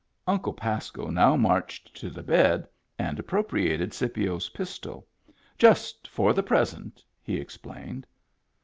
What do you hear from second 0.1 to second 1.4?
Uncle Pasco now